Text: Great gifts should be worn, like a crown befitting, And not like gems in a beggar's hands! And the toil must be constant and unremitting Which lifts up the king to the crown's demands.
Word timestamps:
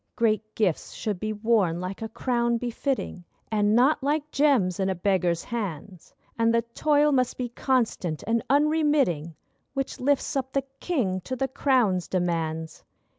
Great 0.15 0.55
gifts 0.55 0.93
should 0.93 1.19
be 1.19 1.31
worn, 1.31 1.79
like 1.79 2.01
a 2.01 2.09
crown 2.09 2.57
befitting, 2.57 3.23
And 3.51 3.75
not 3.75 4.01
like 4.01 4.31
gems 4.31 4.79
in 4.79 4.89
a 4.89 4.95
beggar's 4.95 5.43
hands! 5.43 6.11
And 6.39 6.51
the 6.51 6.63
toil 6.73 7.11
must 7.11 7.37
be 7.37 7.49
constant 7.49 8.23
and 8.25 8.41
unremitting 8.49 9.35
Which 9.75 9.99
lifts 9.99 10.35
up 10.35 10.53
the 10.53 10.63
king 10.79 11.21
to 11.21 11.35
the 11.35 11.47
crown's 11.47 12.07
demands. 12.07 12.83